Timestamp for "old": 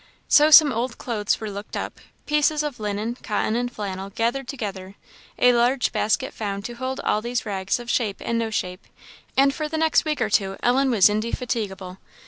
0.71-0.97